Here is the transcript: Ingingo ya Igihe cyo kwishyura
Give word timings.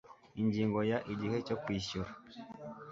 Ingingo 0.41 0.79
ya 0.91 0.99
Igihe 1.13 1.37
cyo 1.47 1.55
kwishyura 1.63 2.11